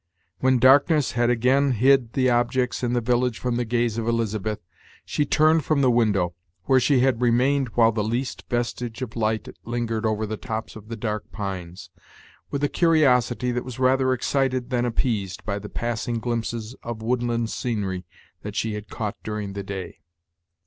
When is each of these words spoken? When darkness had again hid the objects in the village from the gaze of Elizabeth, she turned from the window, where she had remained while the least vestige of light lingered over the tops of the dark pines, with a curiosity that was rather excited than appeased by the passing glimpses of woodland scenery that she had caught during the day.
When 0.39 0.57
darkness 0.57 1.11
had 1.11 1.29
again 1.29 1.73
hid 1.73 2.13
the 2.13 2.27
objects 2.27 2.81
in 2.81 2.93
the 2.93 3.01
village 3.01 3.37
from 3.37 3.57
the 3.57 3.65
gaze 3.65 3.99
of 3.99 4.07
Elizabeth, 4.07 4.59
she 5.05 5.27
turned 5.27 5.63
from 5.63 5.81
the 5.81 5.91
window, 5.91 6.33
where 6.63 6.79
she 6.79 7.01
had 7.01 7.21
remained 7.21 7.67
while 7.75 7.91
the 7.91 8.03
least 8.03 8.45
vestige 8.49 9.03
of 9.03 9.15
light 9.15 9.47
lingered 9.63 10.03
over 10.03 10.25
the 10.25 10.37
tops 10.37 10.75
of 10.75 10.87
the 10.87 10.95
dark 10.95 11.31
pines, 11.31 11.91
with 12.49 12.63
a 12.63 12.67
curiosity 12.67 13.51
that 13.51 13.63
was 13.63 13.77
rather 13.77 14.11
excited 14.11 14.71
than 14.71 14.85
appeased 14.85 15.45
by 15.45 15.59
the 15.59 15.69
passing 15.69 16.17
glimpses 16.17 16.73
of 16.81 17.03
woodland 17.03 17.51
scenery 17.51 18.03
that 18.41 18.55
she 18.55 18.73
had 18.73 18.89
caught 18.89 19.17
during 19.21 19.53
the 19.53 19.61
day. 19.61 19.99